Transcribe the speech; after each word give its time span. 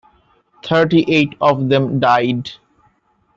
Thirty-eight 0.63 1.35
of 1.41 1.69
them 1.69 1.99
died. 1.99 2.53